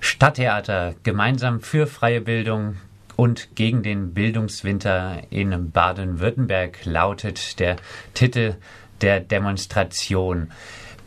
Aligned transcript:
Stadttheater. 0.00 0.96
Gemeinsam 1.04 1.60
für 1.60 1.86
freie 1.86 2.20
Bildung 2.20 2.78
und 3.14 3.54
gegen 3.54 3.84
den 3.84 4.14
Bildungswinter 4.14 5.22
in 5.30 5.70
Baden-Württemberg 5.70 6.84
lautet 6.84 7.60
der 7.60 7.76
Titel 8.14 8.56
der 9.00 9.20
Demonstration. 9.20 10.50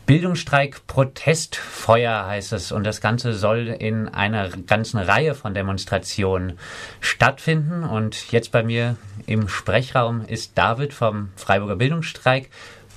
Bildungsstreik 0.06 0.86
Protestfeuer 0.86 2.26
heißt 2.26 2.52
es 2.52 2.70
und 2.70 2.84
das 2.84 3.00
Ganze 3.00 3.34
soll 3.34 3.66
in 3.66 4.06
einer 4.06 4.50
ganzen 4.50 5.00
Reihe 5.00 5.34
von 5.34 5.52
Demonstrationen 5.52 6.60
stattfinden 7.00 7.82
und 7.82 8.30
jetzt 8.30 8.52
bei 8.52 8.62
mir 8.62 8.96
im 9.26 9.48
Sprechraum 9.48 10.24
ist 10.24 10.56
David 10.56 10.94
vom 10.94 11.30
Freiburger 11.34 11.74
Bildungsstreik 11.74 12.50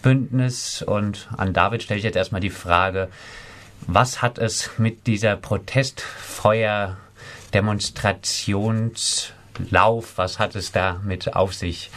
Bündnis 0.03 0.83
und 0.83 1.27
an 1.35 1.51
David 1.51 1.81
stelle 1.81 1.97
ich 1.97 2.03
jetzt 2.03 2.15
erstmal 2.15 2.41
die 2.41 2.51
Frage, 2.51 3.09
was 3.87 4.21
hat 4.21 4.37
es 4.37 4.77
mit 4.77 5.07
dieser 5.07 5.35
Protestfeuer 5.35 6.95
Demonstrationslauf, 7.55 10.15
was 10.15 10.37
hat 10.37 10.55
es 10.55 10.71
damit 10.71 11.35
auf 11.35 11.55
sich? 11.55 11.89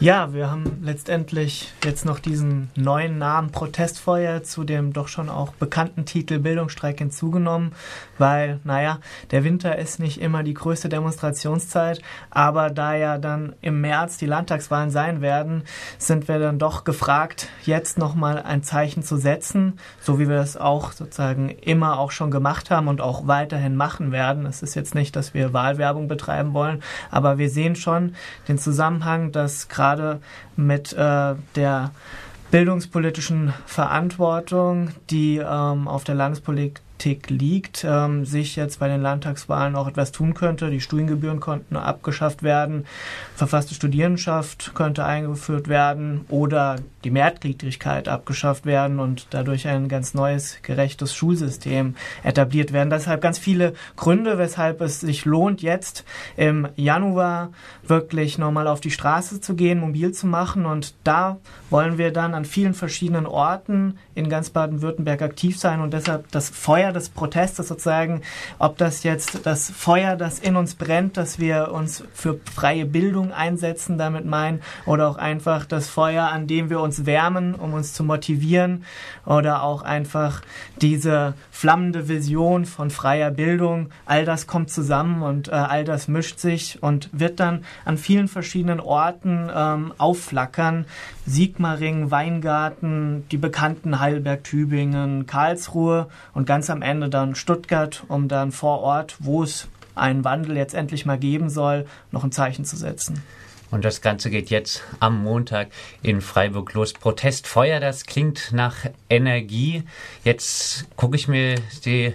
Ja, 0.00 0.32
wir 0.32 0.48
haben 0.48 0.78
letztendlich 0.80 1.72
jetzt 1.84 2.04
noch 2.04 2.20
diesen 2.20 2.70
neuen 2.76 3.18
Namen 3.18 3.50
Protestfeuer 3.50 4.44
zu 4.44 4.62
dem 4.62 4.92
doch 4.92 5.08
schon 5.08 5.28
auch 5.28 5.50
bekannten 5.54 6.04
Titel 6.04 6.38
Bildungsstreik 6.38 6.98
hinzugenommen, 6.98 7.72
weil, 8.16 8.60
naja, 8.62 9.00
der 9.32 9.42
Winter 9.42 9.76
ist 9.76 9.98
nicht 9.98 10.20
immer 10.20 10.44
die 10.44 10.54
größte 10.54 10.88
Demonstrationszeit, 10.88 12.00
aber 12.30 12.70
da 12.70 12.94
ja 12.94 13.18
dann 13.18 13.56
im 13.60 13.80
März 13.80 14.18
die 14.18 14.26
Landtagswahlen 14.26 14.90
sein 14.90 15.20
werden, 15.20 15.64
sind 15.98 16.28
wir 16.28 16.38
dann 16.38 16.60
doch 16.60 16.84
gefragt, 16.84 17.48
jetzt 17.64 17.98
nochmal 17.98 18.40
ein 18.40 18.62
Zeichen 18.62 19.02
zu 19.02 19.16
setzen, 19.16 19.80
so 20.00 20.20
wie 20.20 20.28
wir 20.28 20.36
das 20.36 20.56
auch 20.56 20.92
sozusagen 20.92 21.48
immer 21.48 21.98
auch 21.98 22.12
schon 22.12 22.30
gemacht 22.30 22.70
haben 22.70 22.86
und 22.86 23.00
auch 23.00 23.26
weiterhin 23.26 23.74
machen 23.74 24.12
werden. 24.12 24.46
Es 24.46 24.62
ist 24.62 24.76
jetzt 24.76 24.94
nicht, 24.94 25.16
dass 25.16 25.34
wir 25.34 25.52
Wahlwerbung 25.52 26.06
betreiben 26.06 26.54
wollen, 26.54 26.84
aber 27.10 27.38
wir 27.38 27.50
sehen 27.50 27.74
schon 27.74 28.14
den 28.46 28.58
Zusammenhang, 28.58 29.32
dass 29.32 29.66
gerade 29.66 29.87
gerade 29.88 30.20
mit 30.56 30.92
äh, 30.92 31.34
der 31.56 31.90
bildungspolitischen 32.50 33.52
Verantwortung, 33.66 34.90
die 35.10 35.38
ähm, 35.38 35.88
auf 35.88 36.04
der 36.04 36.14
Landespolitik 36.14 36.80
Politik 36.98 37.30
liegt, 37.30 37.86
ähm, 37.88 38.24
sich 38.24 38.56
jetzt 38.56 38.80
bei 38.80 38.88
den 38.88 39.00
Landtagswahlen 39.00 39.76
auch 39.76 39.86
etwas 39.86 40.10
tun 40.10 40.34
könnte. 40.34 40.68
Die 40.68 40.80
Studiengebühren 40.80 41.38
konnten 41.38 41.76
abgeschafft 41.76 42.42
werden, 42.42 42.86
verfasste 43.36 43.74
Studierendenschaft 43.74 44.72
könnte 44.74 45.04
eingeführt 45.04 45.68
werden 45.68 46.24
oder 46.28 46.76
die 47.04 47.12
Mehrgliedrigkeit 47.12 48.08
abgeschafft 48.08 48.66
werden 48.66 48.98
und 48.98 49.28
dadurch 49.30 49.68
ein 49.68 49.88
ganz 49.88 50.12
neues, 50.14 50.58
gerechtes 50.62 51.14
Schulsystem 51.14 51.94
etabliert 52.24 52.72
werden. 52.72 52.90
Deshalb 52.90 53.20
ganz 53.20 53.38
viele 53.38 53.74
Gründe, 53.94 54.36
weshalb 54.36 54.80
es 54.80 54.98
sich 54.98 55.24
lohnt, 55.24 55.62
jetzt 55.62 56.04
im 56.36 56.66
Januar 56.74 57.50
wirklich 57.86 58.38
nochmal 58.38 58.66
auf 58.66 58.80
die 58.80 58.90
Straße 58.90 59.40
zu 59.40 59.54
gehen, 59.54 59.78
mobil 59.78 60.10
zu 60.10 60.26
machen. 60.26 60.66
Und 60.66 60.94
da 61.04 61.38
wollen 61.70 61.96
wir 61.96 62.12
dann 62.12 62.34
an 62.34 62.44
vielen 62.44 62.74
verschiedenen 62.74 63.26
Orten 63.26 63.98
in 64.16 64.28
ganz 64.28 64.50
Baden-Württemberg 64.50 65.22
aktiv 65.22 65.56
sein 65.58 65.80
und 65.80 65.94
deshalb 65.94 66.30
das 66.32 66.48
Feuer 66.48 66.87
Feuer 66.88 66.92
des 66.92 67.10
Protestes 67.10 67.68
sozusagen, 67.68 68.22
ob 68.58 68.78
das 68.78 69.02
jetzt 69.02 69.44
das 69.44 69.70
Feuer, 69.70 70.16
das 70.16 70.38
in 70.38 70.56
uns 70.56 70.74
brennt, 70.74 71.18
dass 71.18 71.38
wir 71.38 71.70
uns 71.72 72.02
für 72.14 72.40
freie 72.54 72.86
Bildung 72.86 73.30
einsetzen, 73.30 73.98
damit 73.98 74.24
meinen, 74.24 74.62
oder 74.86 75.08
auch 75.08 75.18
einfach 75.18 75.66
das 75.66 75.88
Feuer, 75.88 76.28
an 76.28 76.46
dem 76.46 76.70
wir 76.70 76.80
uns 76.80 77.04
wärmen, 77.04 77.54
um 77.54 77.74
uns 77.74 77.92
zu 77.92 78.04
motivieren, 78.04 78.84
oder 79.26 79.62
auch 79.62 79.82
einfach 79.82 80.40
diese 80.80 81.34
flammende 81.50 82.08
Vision 82.08 82.64
von 82.64 82.90
freier 82.90 83.30
Bildung. 83.30 83.90
All 84.06 84.24
das 84.24 84.46
kommt 84.46 84.70
zusammen 84.70 85.22
und 85.22 85.48
äh, 85.48 85.52
all 85.52 85.84
das 85.84 86.08
mischt 86.08 86.38
sich 86.38 86.82
und 86.82 87.10
wird 87.12 87.38
dann 87.38 87.64
an 87.84 87.98
vielen 87.98 88.28
verschiedenen 88.28 88.80
Orten 88.80 89.50
ähm, 89.54 89.92
aufflackern. 89.98 90.86
Sigmaringen, 91.26 92.10
Weingarten, 92.10 93.26
die 93.30 93.36
bekannten 93.36 94.00
Heidelberg, 94.00 94.44
Tübingen, 94.44 95.26
Karlsruhe 95.26 96.08
und 96.32 96.46
ganz 96.46 96.70
am 96.70 96.77
am 96.78 96.82
Ende 96.82 97.08
dann 97.08 97.34
Stuttgart, 97.34 98.04
um 98.06 98.28
dann 98.28 98.52
vor 98.52 98.80
Ort, 98.80 99.16
wo 99.18 99.42
es 99.42 99.66
einen 99.96 100.22
Wandel 100.24 100.56
jetzt 100.56 100.74
endlich 100.74 101.06
mal 101.06 101.18
geben 101.18 101.50
soll, 101.50 101.86
noch 102.12 102.22
ein 102.22 102.30
Zeichen 102.30 102.64
zu 102.64 102.76
setzen. 102.76 103.20
Und 103.72 103.84
das 103.84 104.00
Ganze 104.00 104.30
geht 104.30 104.48
jetzt 104.48 104.84
am 105.00 105.22
Montag 105.22 105.68
in 106.02 106.20
Freiburg 106.20 106.72
los. 106.74 106.92
Protestfeuer, 106.92 107.80
das 107.80 108.06
klingt 108.06 108.52
nach 108.52 108.76
Energie. 109.10 109.82
Jetzt 110.22 110.86
gucke 110.96 111.16
ich 111.16 111.26
mir 111.26 111.56
die 111.84 112.14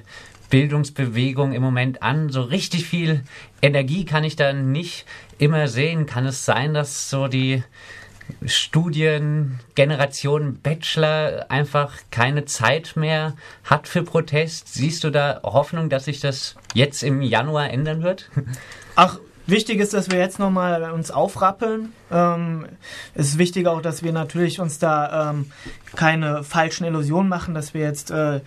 Bildungsbewegung 0.50 1.52
im 1.52 1.62
Moment 1.62 2.02
an. 2.02 2.29
So 2.29 2.41
richtig 2.41 2.85
viel 2.85 3.23
Energie 3.62 4.06
kann 4.06 4.23
ich 4.23 4.38
da 4.38 4.53
nicht 4.53 5.06
immer 5.38 5.68
sehen. 5.68 6.06
Kann 6.06 6.25
es 6.25 6.46
sein, 6.46 6.73
dass 6.73 7.09
so 7.09 7.28
die 7.28 7.63
Studiengeneration 8.45 10.59
Bachelor 10.61 11.45
einfach 11.50 11.95
keine 12.11 12.45
Zeit 12.45 12.95
mehr 12.95 13.35
hat 13.63 13.88
für 13.88 14.03
Protest? 14.03 14.73
Siehst 14.73 15.03
du 15.03 15.09
da 15.09 15.41
Hoffnung, 15.44 15.89
dass 15.89 16.06
sich 16.06 16.19
das 16.19 16.56
jetzt 16.73 17.03
im 17.03 17.22
Januar 17.22 17.69
ändern 17.69 18.03
wird? 18.03 18.29
Ach, 18.95 19.19
Wichtig 19.46 19.81
ist, 19.81 19.94
dass 19.94 20.09
wir 20.09 20.20
jetzt 20.20 20.40
nochmal 20.40 20.92
uns 20.92 21.12
aufrappeln. 21.12 21.92
Ähm, 22.09 22.66
es 23.14 23.28
ist 23.28 23.38
wichtig 23.38 23.68
auch, 23.68 23.81
dass 23.81 24.02
wir 24.02 24.14
natürlich 24.14 24.62
uns 24.62 24.80
da 24.80 25.31
ähm, 25.31 25.52
keine 25.96 26.44
falschen 26.44 26.86
Illusionen 26.86 27.28
machen, 27.28 27.53
dass 27.53 27.74
wir 27.74 27.82
jetzt 27.82 28.09
äh, 28.09 28.40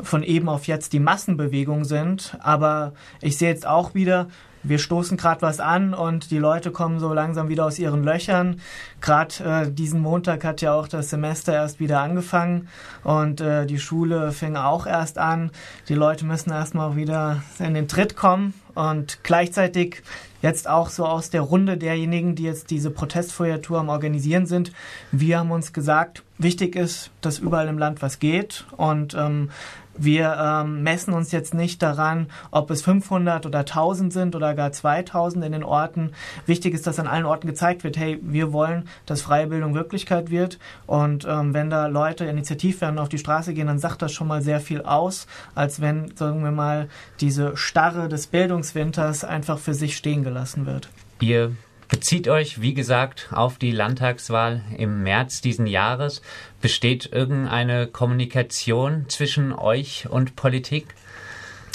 von 0.00 0.22
eben 0.22 0.48
auf 0.48 0.68
jetzt 0.68 0.92
die 0.92 1.00
Massenbewegung 1.00 1.84
sind. 1.84 2.36
Aber 2.40 2.92
ich 3.20 3.36
sehe 3.36 3.48
jetzt 3.48 3.66
auch 3.66 3.94
wieder, 3.94 4.28
wir 4.62 4.78
stoßen 4.78 5.16
gerade 5.16 5.42
was 5.42 5.58
an 5.58 5.92
und 5.92 6.30
die 6.30 6.38
Leute 6.38 6.70
kommen 6.70 7.00
so 7.00 7.12
langsam 7.12 7.48
wieder 7.48 7.66
aus 7.66 7.80
ihren 7.80 8.04
Löchern. 8.04 8.60
Gerade 9.00 9.64
äh, 9.66 9.70
diesen 9.72 10.00
Montag 10.00 10.44
hat 10.44 10.62
ja 10.62 10.72
auch 10.72 10.86
das 10.86 11.10
Semester 11.10 11.52
erst 11.52 11.80
wieder 11.80 12.00
angefangen 12.00 12.68
und 13.02 13.40
äh, 13.40 13.66
die 13.66 13.80
Schule 13.80 14.30
fing 14.30 14.54
auch 14.54 14.86
erst 14.86 15.18
an. 15.18 15.50
Die 15.88 15.94
Leute 15.94 16.24
müssen 16.24 16.50
erstmal 16.50 16.94
wieder 16.94 17.42
in 17.58 17.74
den 17.74 17.88
Tritt 17.88 18.14
kommen 18.14 18.54
und 18.74 19.22
gleichzeitig 19.22 20.02
jetzt 20.42 20.68
auch 20.68 20.90
so 20.90 21.06
aus 21.06 21.30
der 21.30 21.40
Runde 21.40 21.78
derjenigen, 21.78 22.34
die 22.34 22.42
jetzt 22.42 22.70
diese 22.70 22.90
Protestfeuertour 22.90 23.78
am 23.78 23.88
Organisieren 23.88 24.46
sind. 24.46 24.72
Wir 25.10 25.38
haben 25.38 25.50
uns 25.50 25.72
gesagt, 25.72 26.22
wichtig 26.38 26.76
ist, 26.76 27.10
dass 27.22 27.38
überall 27.38 27.68
im 27.68 27.78
Land 27.78 28.02
was 28.02 28.18
geht 28.18 28.66
und 28.76 29.14
ähm, 29.14 29.50
wir 29.96 30.36
ähm, 30.40 30.82
messen 30.82 31.14
uns 31.14 31.32
jetzt 31.32 31.54
nicht 31.54 31.82
daran, 31.82 32.28
ob 32.50 32.70
es 32.70 32.82
500 32.82 33.46
oder 33.46 33.60
1000 33.60 34.12
sind 34.12 34.36
oder 34.36 34.54
gar 34.54 34.72
2000 34.72 35.44
in 35.44 35.52
den 35.52 35.64
Orten. 35.64 36.12
Wichtig 36.46 36.74
ist, 36.74 36.86
dass 36.86 36.98
an 36.98 37.06
allen 37.06 37.26
Orten 37.26 37.46
gezeigt 37.46 37.84
wird, 37.84 37.96
hey, 37.96 38.18
wir 38.22 38.52
wollen, 38.52 38.88
dass 39.06 39.22
freie 39.22 39.46
Bildung 39.46 39.74
Wirklichkeit 39.74 40.30
wird. 40.30 40.58
Und 40.86 41.26
ähm, 41.28 41.54
wenn 41.54 41.70
da 41.70 41.86
Leute 41.86 42.24
initiativ 42.24 42.80
werden 42.80 42.98
auf 42.98 43.08
die 43.08 43.18
Straße 43.18 43.54
gehen, 43.54 43.66
dann 43.66 43.78
sagt 43.78 44.02
das 44.02 44.12
schon 44.12 44.28
mal 44.28 44.42
sehr 44.42 44.60
viel 44.60 44.82
aus, 44.82 45.26
als 45.54 45.80
wenn, 45.80 46.16
sagen 46.16 46.42
wir 46.42 46.50
mal, 46.50 46.88
diese 47.20 47.56
Starre 47.56 48.08
des 48.08 48.26
Bildungswinters 48.26 49.24
einfach 49.24 49.58
für 49.58 49.74
sich 49.74 49.96
stehen 49.96 50.24
gelassen 50.24 50.66
wird. 50.66 50.88
Ihr 51.20 51.52
bezieht 51.88 52.28
euch, 52.28 52.60
wie 52.60 52.74
gesagt, 52.74 53.28
auf 53.32 53.58
die 53.58 53.70
Landtagswahl 53.70 54.62
im 54.76 55.02
März 55.02 55.40
diesen 55.40 55.66
Jahres. 55.66 56.22
Besteht 56.60 57.10
irgendeine 57.12 57.86
Kommunikation 57.86 59.06
zwischen 59.08 59.52
euch 59.52 60.08
und 60.08 60.36
Politik? 60.36 60.86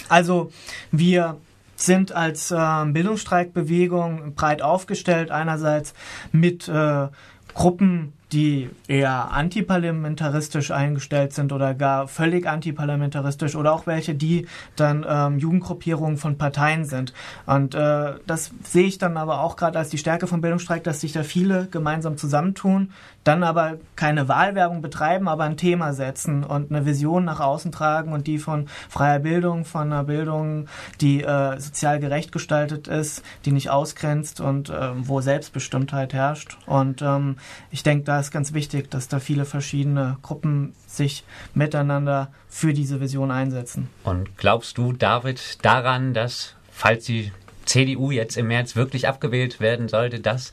Also 0.07 0.51
wir 0.91 1.37
sind 1.75 2.11
als 2.11 2.51
äh, 2.51 2.85
Bildungsstreikbewegung 2.85 4.35
breit 4.35 4.61
aufgestellt, 4.61 5.31
einerseits 5.31 5.93
mit 6.31 6.67
äh, 6.67 7.07
Gruppen 7.53 8.13
die 8.31 8.69
eher 8.87 9.31
antiparlamentaristisch 9.31 10.71
eingestellt 10.71 11.33
sind 11.33 11.51
oder 11.51 11.73
gar 11.73 12.07
völlig 12.07 12.47
antiparlamentaristisch 12.47 13.55
oder 13.55 13.73
auch 13.73 13.87
welche, 13.87 14.13
die 14.13 14.47
dann 14.75 15.05
ähm, 15.07 15.39
Jugendgruppierungen 15.39 16.17
von 16.17 16.37
Parteien 16.37 16.85
sind. 16.85 17.13
Und 17.45 17.73
äh, 17.73 18.13
das 18.27 18.51
sehe 18.63 18.85
ich 18.85 18.97
dann 18.99 19.17
aber 19.17 19.41
auch 19.41 19.55
gerade 19.55 19.79
als 19.79 19.89
die 19.89 19.97
Stärke 19.97 20.27
von 20.27 20.41
Bildungsstreik, 20.41 20.83
dass 20.83 21.01
sich 21.01 21.11
da 21.11 21.23
viele 21.23 21.67
gemeinsam 21.67 22.17
zusammentun, 22.17 22.91
dann 23.23 23.43
aber 23.43 23.77
keine 23.95 24.27
Wahlwerbung 24.27 24.81
betreiben, 24.81 25.27
aber 25.27 25.43
ein 25.43 25.57
Thema 25.57 25.93
setzen 25.93 26.43
und 26.43 26.71
eine 26.71 26.85
Vision 26.85 27.25
nach 27.25 27.39
außen 27.39 27.71
tragen 27.71 28.13
und 28.13 28.27
die 28.27 28.37
von 28.37 28.67
freier 28.89 29.19
Bildung, 29.19 29.65
von 29.65 29.91
einer 29.91 30.03
Bildung, 30.03 30.67
die 31.01 31.23
äh, 31.23 31.59
sozial 31.59 31.99
gerecht 31.99 32.31
gestaltet 32.31 32.87
ist, 32.87 33.23
die 33.45 33.51
nicht 33.51 33.69
ausgrenzt 33.69 34.39
und 34.39 34.69
äh, 34.69 34.89
wo 34.95 35.21
Selbstbestimmtheit 35.21 36.13
herrscht. 36.13 36.57
Und 36.65 37.01
ähm, 37.01 37.37
ich 37.71 37.83
denke, 37.83 38.05
da 38.05 38.18
ist 38.19 38.31
ganz 38.31 38.53
wichtig, 38.53 38.89
dass 38.89 39.07
da 39.07 39.19
viele 39.19 39.45
verschiedene 39.45 40.17
Gruppen 40.21 40.73
sich 40.87 41.23
miteinander 41.53 42.31
für 42.47 42.73
diese 42.73 43.01
Vision 43.01 43.31
einsetzen. 43.31 43.89
Und 44.03 44.37
glaubst 44.37 44.77
du, 44.77 44.93
David, 44.93 45.63
daran, 45.63 46.13
dass, 46.13 46.55
falls 46.71 47.05
sie 47.05 47.31
CDU 47.65 48.11
jetzt 48.11 48.37
im 48.37 48.47
März 48.47 48.75
wirklich 48.75 49.07
abgewählt 49.07 49.59
werden 49.59 49.87
sollte, 49.87 50.19
dass 50.19 50.51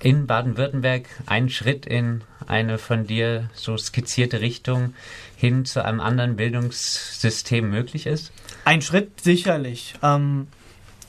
in 0.00 0.26
Baden-Württemberg 0.26 1.08
ein 1.26 1.48
Schritt 1.48 1.86
in 1.86 2.22
eine 2.46 2.78
von 2.78 3.06
dir 3.06 3.48
so 3.54 3.76
skizzierte 3.76 4.40
Richtung 4.40 4.94
hin 5.36 5.64
zu 5.64 5.84
einem 5.84 6.00
anderen 6.00 6.36
Bildungssystem 6.36 7.70
möglich 7.70 8.06
ist? 8.06 8.32
Ein 8.64 8.82
Schritt 8.82 9.20
sicherlich. 9.20 9.94
Ähm, 10.02 10.48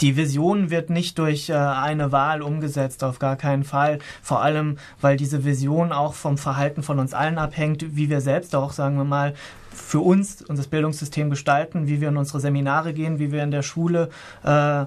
die 0.04 0.18
Vision 0.18 0.70
wird 0.70 0.90
nicht 0.90 1.18
durch 1.18 1.50
äh, 1.50 1.54
eine 1.54 2.12
Wahl 2.12 2.42
umgesetzt, 2.42 3.06
auf 3.06 3.20
gar 3.20 3.38
keinen 3.38 3.64
Fall. 3.64 4.00
Vor 4.22 4.42
allem, 4.42 4.78
weil 5.00 5.16
diese 5.16 5.46
Vision 5.46 5.94
auch 5.94 6.14
vom 6.14 6.38
Verhalten 6.38 6.84
von 6.84 7.00
uns 7.00 7.14
allen 7.14 7.38
abhängt, 7.38 7.96
wie 7.96 8.10
wir 8.10 8.20
selbst 8.20 8.54
auch, 8.54 8.74
sagen 8.74 8.98
wir 8.98 9.06
mal, 9.06 9.34
für 9.72 10.02
uns 10.02 10.42
unser 10.42 10.64
Bildungssystem 10.64 11.30
gestalten, 11.30 11.88
wie 11.88 12.02
wir 12.02 12.10
in 12.10 12.18
unsere 12.18 12.42
Seminare 12.42 12.94
gehen, 12.94 13.18
wie 13.18 13.32
wir 13.32 13.44
in 13.44 13.52
der 13.52 13.64
Schule 13.64 14.10
äh, 14.44 14.86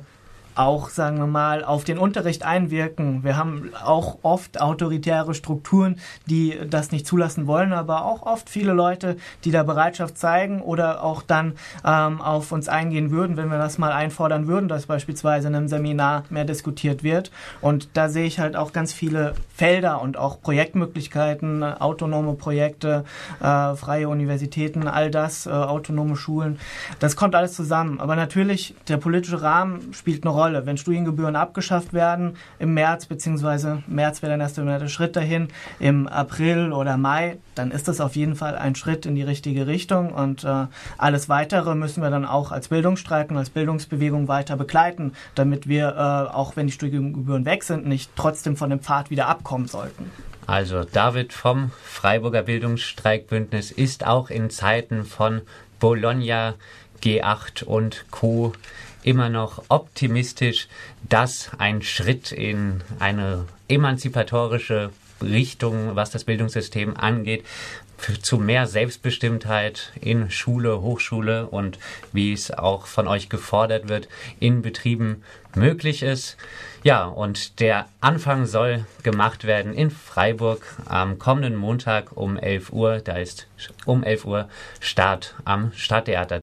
auch, 0.57 0.89
sagen 0.89 1.19
wir 1.19 1.27
mal, 1.27 1.65
auf 1.65 1.85
den 1.85 1.99
Unterricht 1.99 2.45
einwirken. 2.45 3.23
Wir 3.25 3.37
haben 3.37 3.71
auch 3.85 4.19
oft 4.23 4.61
autoritäre 4.61 5.35
Strukturen, 5.35 5.97
die 6.27 6.59
das 6.69 6.93
nicht 6.93 7.07
zulassen 7.07 7.47
wollen, 7.47 7.73
aber 7.73 8.05
auch 8.05 8.23
oft 8.23 8.49
viele 8.49 8.73
Leute, 8.73 9.17
die 9.45 9.51
da 9.51 9.63
Bereitschaft 9.63 10.19
zeigen 10.19 10.63
oder 10.63 11.05
auch 11.05 11.23
dann 11.23 11.55
ähm, 11.85 12.21
auf 12.21 12.53
uns 12.53 12.69
eingehen 12.69 13.11
würden, 13.11 13.37
wenn 13.37 13.51
wir 13.51 13.59
das 13.59 13.79
mal 13.79 13.93
einfordern 13.93 14.47
würden, 14.47 14.69
dass 14.69 14.87
beispielsweise 14.87 15.49
in 15.49 15.55
einem 15.55 15.69
Seminar 15.69 16.25
mehr 16.31 16.45
diskutiert 16.45 17.03
wird. 17.03 17.31
Und 17.61 17.91
da 17.95 18.09
sehe 18.09 18.27
ich 18.27 18.41
halt 18.41 18.57
auch 18.57 18.73
ganz 18.73 18.93
viele 18.93 19.35
Felder 19.55 20.01
und 20.01 20.17
auch 20.17 20.41
Projektmöglichkeiten, 20.41 21.63
autonome 21.63 22.35
Projekte, 22.35 23.05
äh, 23.41 23.75
freie 23.75 24.09
Universitäten, 24.09 24.89
all 24.89 25.11
das, 25.11 25.47
äh, 25.47 25.51
autonome 25.51 26.17
Schulen. 26.17 26.59
Das 26.99 27.17
kommt 27.17 27.35
alles 27.35 27.53
zusammen. 27.53 28.01
Aber 28.01 28.17
natürlich, 28.17 28.75
der 28.89 28.97
politische 28.97 29.43
Rahmen 29.43 29.93
spielt 29.93 30.25
eine 30.25 30.33
Rolle. 30.33 30.46
Rolle. 30.47 30.65
Wenn 30.65 30.77
Studiengebühren 30.77 31.35
abgeschafft 31.35 31.93
werden 31.93 32.37
im 32.61 32.73
März, 32.75 33.07
beziehungsweise 33.07 33.83
März 33.89 34.23
wäre 34.23 34.37
der 34.37 34.41
erste 34.41 34.89
Schritt 34.89 35.17
dahin, 35.17 35.49
im 35.81 36.07
April 36.07 36.73
oder 36.73 36.97
Mai, 36.97 37.39
dann 37.57 37.73
ist 37.73 37.89
das 37.89 38.01
auf 38.01 38.15
jeden 38.15 38.37
Fall 38.37 38.57
ein 38.57 38.77
Schritt 38.77 39.07
in 39.07 39.17
die 39.17 39.23
richtige 39.23 39.67
Richtung 39.67 40.13
und 40.13 40.45
äh, 40.45 40.67
alles 40.99 41.29
Weitere 41.29 41.75
müssen 41.75 42.01
wir 42.01 42.11
dann 42.11 42.25
auch 42.25 42.53
als 42.53 42.69
Bildungsstreik 42.69 43.31
und 43.31 43.37
als 43.39 43.51
Bildungsbewegung 43.51 44.29
weiter 44.29 44.57
begleiten, 44.57 45.13
damit 45.35 45.67
wir, 45.67 45.89
äh, 45.89 46.35
auch 46.35 46.55
wenn 46.55 46.69
die 46.69 46.73
Studiengebühren 46.73 47.45
weg 47.45 47.65
sind, 47.65 47.87
nicht 47.87 48.13
trotzdem 48.15 48.57
von 48.57 48.71
dem 48.71 48.81
Pfad 48.81 49.11
wieder 49.11 49.27
abkommen 49.27 49.67
sollten. 49.67 50.11
Also 50.47 50.85
David 50.85 51.33
vom 51.33 51.73
Freiburger 51.83 52.43
Bildungsstreikbündnis 52.43 53.73
ist 53.73 54.07
auch 54.07 54.31
in 54.31 54.49
Zeiten 54.51 55.05
von 55.05 55.41
Bologna, 55.81 56.55
G8 57.03 57.65
und 57.65 58.07
Co 58.11 58.53
immer 59.07 59.29
noch 59.29 59.63
optimistisch, 59.69 60.67
dass 61.09 61.51
ein 61.59 61.81
Schritt 61.81 62.33
in 62.33 62.83
eine 62.99 63.47
emanzipatorische 63.69 64.91
Richtung, 65.23 65.95
was 65.95 66.11
das 66.11 66.25
Bildungssystem 66.25 66.97
angeht, 66.97 67.45
zu 68.21 68.37
mehr 68.37 68.67
Selbstbestimmtheit 68.67 69.93
in 70.01 70.31
Schule, 70.31 70.83
Hochschule 70.83 71.47
und 71.47 71.79
wie 72.13 72.33
es 72.33 72.51
auch 72.51 72.87
von 72.87 73.07
euch 73.07 73.29
gefordert 73.29 73.89
wird, 73.89 74.09
in 74.41 74.61
Betrieben 74.61 75.23
möglich 75.55 76.03
ist. 76.03 76.37
Ja, 76.83 77.05
und 77.05 77.61
der 77.61 77.89
Anfang 78.01 78.45
soll 78.47 78.85
gemacht 79.03 79.45
werden 79.45 79.73
in 79.73 79.91
Freiburg 79.91 80.63
am 80.85 81.19
kommenden 81.19 81.57
Montag 81.57 82.17
um 82.17 82.37
11 82.37 82.73
Uhr. 82.73 82.99
Da 82.99 83.17
ist 83.17 83.47
um 83.87 84.03
11 84.03 84.25
Uhr 84.27 84.49
Start 84.81 85.37
am 85.45 85.73
Stadttheater. 85.75 86.35